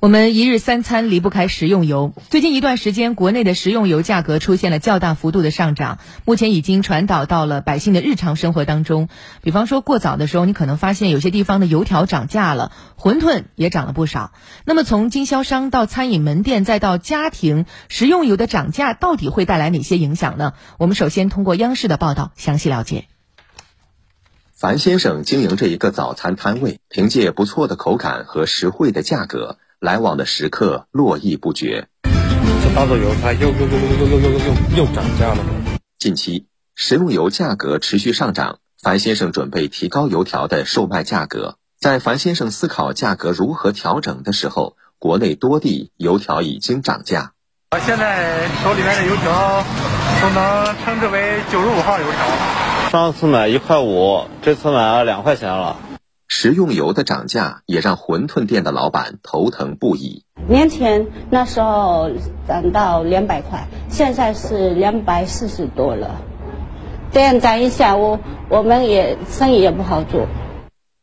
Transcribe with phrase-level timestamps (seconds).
[0.00, 2.14] 我们一日三餐离不开食用油。
[2.30, 9.10] 最近一段时间，国内的食用油价格出现了较大幅度的上涨，目前已经传导到了百姓的日常生活当中。
[9.42, 14.32] 比方说，过早的时候，你可能发现有些地方的油条涨价了，馄饨也涨了不少。
[14.64, 20.54] 那么，从经销商到餐饮门店，再到家庭，食用油的涨价到底会带来哪些影响呢？
[20.78, 23.04] 我们首先通过央视的报道详细了解。
[24.54, 29.58] 樊先生经营着一个早餐摊位，凭借不错的口感和实惠的价格。
[29.80, 31.88] 来往的食客络绎不绝。
[32.02, 35.38] 这大豆油它又又又又又又又又又涨价了。
[35.98, 41.56] 近期食用油价格持续上涨，樊先生准备提高油条的售卖价格。
[41.78, 47.32] 在樊先生思考价格如何调整的时候，国内多地油条已经涨价。
[47.70, 49.64] 我现在手里面的油条
[50.20, 52.90] 都能称之为九十五号油条。
[52.90, 55.76] 上次买一块五，这次买了两块钱了。
[56.32, 60.24] 食用油的涨价也让馄饨店的老板头疼不已。
[60.48, 62.08] 年前那时候
[62.46, 66.22] 涨到两百块，现在是两百四十多了。
[67.10, 70.28] 这样涨一下，我我们也生意也不好做。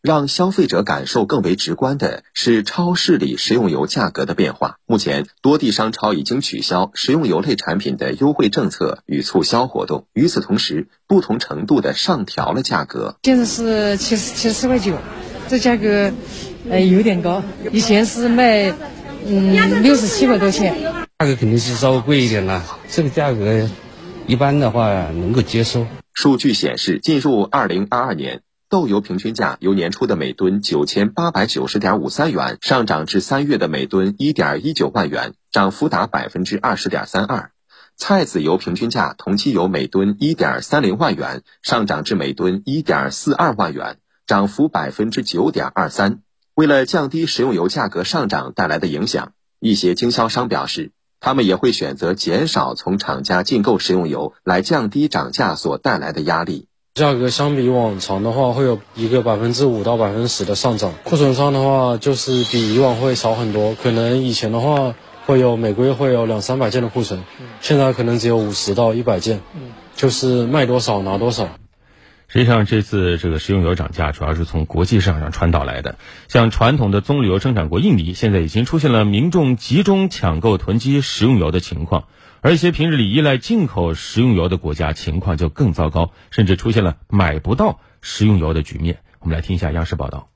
[0.00, 4.76] 让消费者感受更为直观的是超市里食用油价格的变化。
[4.86, 10.06] 目前，多地商超已经取消食用油类产品的优惠政策与促销活动。
[10.12, 13.16] 与此同时，不同程度的上调了价格。
[13.24, 14.96] 现在是七十七十块九，
[15.48, 16.12] 这价格
[16.70, 17.42] 呃有点高。
[17.72, 18.72] 以前是卖
[19.26, 20.80] 嗯六十七块多钱，
[21.18, 22.64] 价格肯定是稍微贵一点了。
[22.88, 23.68] 这个价格
[24.26, 25.86] 一般的话能够接受。
[26.14, 28.42] 数据显示，进入二零二二年。
[28.70, 37.50] 豆油平均价由年初的每吨九千八百九十点五三元上涨至三月的每吨一点一九万元，涨幅达百分之二十点三二。
[37.96, 43.96] 菜籽油平均价同期由每吨一点三零万元上涨至每吨一点四二万元，
[44.26, 46.20] 涨幅百分之九点二三。
[46.54, 56.67] 为了降低食用油价格上涨带来的影响，一些经销商表示，他们也会选择减少从厂家进购食用油，来降低涨价所带来的压力。
[56.98, 60.92] 价格相比往常的话，会有一个百分之五到百分之十的上涨。
[61.04, 63.76] 库存上的话，就是比以往会少很多。
[63.76, 67.22] 可能以前的话，会有每个月会有两三百件的库存，
[67.60, 69.40] 现在可能只有五十到一百件，
[69.94, 71.48] 就是卖多少拿多少。
[72.26, 75.96] 实际上，这次这个食用油涨价，主要是从国际市场上传导来的。
[76.26, 82.04] 像传统的棕榈油生产国印尼，现在已经出现了民众集中抢购囤积食用油的情况。
[82.40, 89.00] 而一些平日里依赖进口食用油的国家，情况就更糟糕，甚至出现了买不到食用油的局面。
[89.18, 90.30] 我们来听一下央视报道。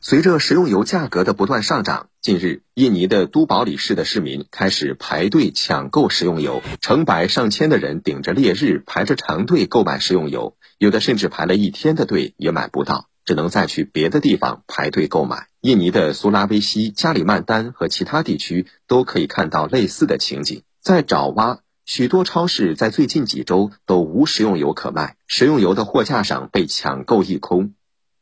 [0.00, 15.46] 随着食用油价格的不断上涨，近日，印尼的都堡里市的市民开始排队抢购食用油，成百上千的人顶着烈日排着长队购买食用油，有的甚至排了一天的队也买不到，只能再去别的地方排队购买。
[15.60, 20.64] 印尼的苏拉威西、加里曼丹和其他地区都可以看到类似的情景。
[20.82, 27.74] 在爪哇，许多超市在最近几周都无食用油可卖，食用油的货架上被抢购一空。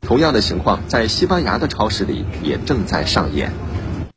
[0.00, 3.52] 同样的情况在西班牙的超市里也正在上演。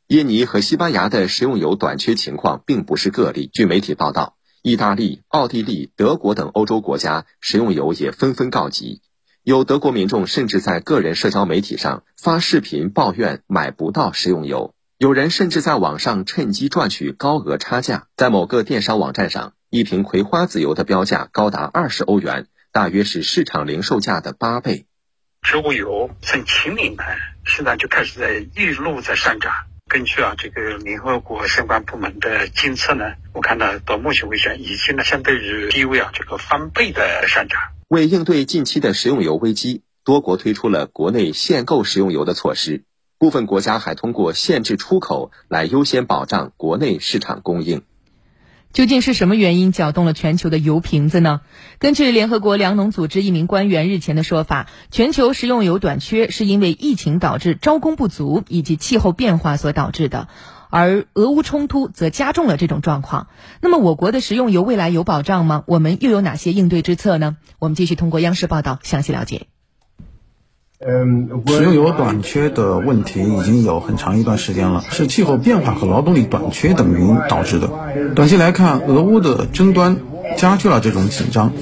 [0.06, 3.50] 印尼和西班牙的食用油短缺情况并不是个例。
[3.52, 9.02] 据媒体报道，意大利、奥地利、德国等欧洲国家食用油也纷纷告急，
[9.42, 14.72] 有德国民众甚至在个人社交媒体上发视频抱怨买不到食用油。
[15.00, 24.84] 有人甚至在网上趁机赚取高额差价，在某个电商网站上，一瓶葵花籽油的标价高达二十欧元，大约是市场零售价的八倍。
[25.40, 27.02] 植物油从清明呢，
[27.46, 29.50] 现在就开始在一路在上涨。
[29.88, 37.58] 根据啊这个联合国相关部门的监测呢，我看到到目前为止已经呢相对于低位啊这个翻倍的上涨。
[37.88, 42.84] 为应对近期的食用油危机，多国推出了国内限购食用油的措施。
[43.20, 47.82] 部分国家还通过限制出口来优先保障国内市场供应。
[48.72, 51.42] 究竟是什么原因搅动了全球的油瓶子呢？
[51.78, 60.28] 根据联合国粮农组织一名官员日前的说法，全球食用油短缺是因为疫情导致招工不足以及气候变化所导致的，
[60.70, 63.26] 而俄乌冲突则加重了这种状况。
[63.60, 65.64] 那么，我国的食用油未来有保障吗？
[65.66, 67.36] 我们又有哪些应对之策呢？
[67.58, 69.48] 我们继续通过央视报道详细了解。
[70.82, 77.70] 食用油短缺的问题已经有很长一段时间了，是气候变化和劳动力短缺等原因导致的。
[78.14, 79.98] 短期来看，俄乌的争端
[80.38, 81.52] 加剧了这种紧张。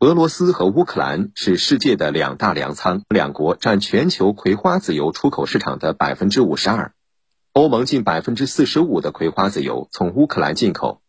[0.00, 6.92] 俄罗斯和乌克兰是世界的两大粮仓，两国占全球葵花籽油出口市场的百分之五十二。
[7.54, 11.01] 欧盟近百分之四十五的葵花籽油从乌克兰进口。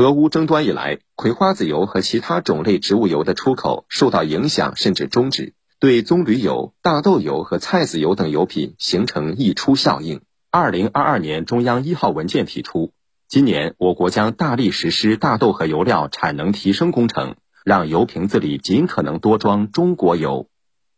[0.00, 5.52] 俄乌争端以来，葵花籽油和其他种类植物油的出口受到影响，甚至终止。
[5.78, 10.22] 对棕榈油、大豆油和菜籽油等油品形成溢出效应。
[10.50, 12.92] 二零二二年中央一号文件提出，
[13.28, 20.46] 今年我国将大力实施大豆和油料产能提升工程，让油瓶子里尽可能多装中国油。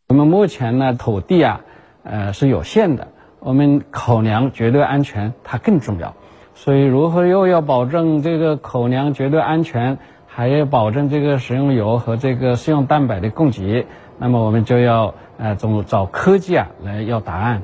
[0.07, 1.65] 我们目前呢，土地啊，
[2.03, 3.09] 呃是有限的，
[3.41, 6.15] 我们口粮绝对安全它更重要。
[6.55, 9.97] 所以，如何又要保证这个口粮绝对安全，
[10.27, 13.87] 还要保证这个食用油和这个食用蛋白的供给？
[14.19, 17.63] 那么，我们就要呃，总找科技啊来要答案。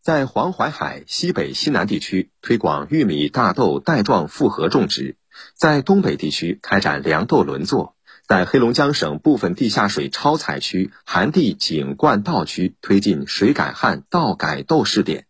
[0.00, 5.16] 在黄淮海西北、西南地区推广玉米、大豆带状复合种植，
[5.54, 7.94] 在东北地区开展粮豆轮作，
[8.26, 15.26] 在黑龙江省部分地下水超采区寒地井灌稻区推进水改旱、稻改豆试点。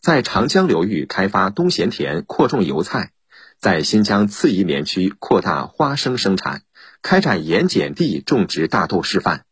[0.00, 3.10] 在长江流域开发冬闲田，扩种油菜；
[3.58, 6.62] 在新疆次宜棉区扩大花生生产，
[7.02, 9.44] 开展盐碱地种植大豆示范。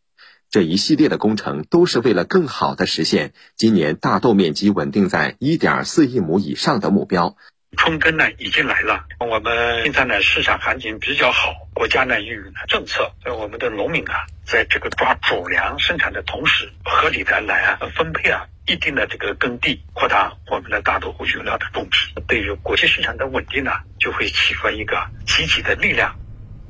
[0.51, 7.37] 这一系列的工程都是为了更好地实现今年大豆面积稳定在1.4亿亩以上的目标。
[7.75, 26.15] 春耕呢已经来了，我们现在呢市场行情比较好，国家呢又有了政策，我们的农民啊，在这个抓主粮生产的同时，合理的来啊分配啊一定的这个耕地，扩大我们的大豆和油料的种植，对于国际市场的稳定呢，就会起到一个积极的力量。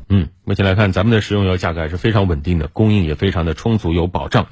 [0.08, 4.48] 嗯，目前来看，咱们的食用油价格还是非常稳定的，供应也非常的充足，有保障。